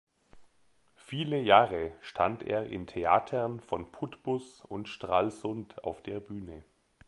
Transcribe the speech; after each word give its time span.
Viele 0.95 1.39
Jahre 1.39 1.91
stand 2.01 2.41
er 2.41 2.65
in 2.65 2.87
Theatern 2.87 3.59
von 3.59 3.91
Putbus 3.91 4.65
und 4.65 4.89
Stralsund 4.89 5.83
auf 5.83 6.01
der 6.01 6.19
Bühne. 6.19 6.63